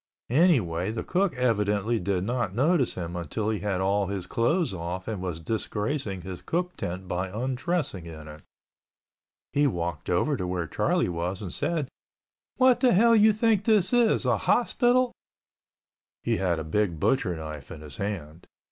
[0.31, 5.07] Anyway the cook evidently did not notice him until he had all his clothes off
[5.07, 8.41] and was disgracing his cook tent by undressing in it.
[9.53, 11.87] He walked over to where Charlie was, said,
[12.55, 14.25] "What the hell you think this is...
[14.25, 15.13] a hospital?"
[16.23, 18.47] He had a big butcher knife in his hand.